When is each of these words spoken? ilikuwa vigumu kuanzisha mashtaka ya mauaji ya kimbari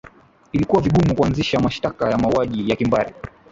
ilikuwa 0.53 0.81
vigumu 0.81 1.15
kuanzisha 1.15 1.59
mashtaka 1.59 2.09
ya 2.11 2.17
mauaji 2.17 2.69
ya 2.69 2.75
kimbari 2.75 3.13